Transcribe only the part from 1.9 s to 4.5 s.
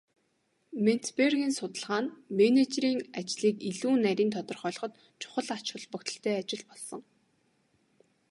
нь менежерийн ажлыг илүү нарийн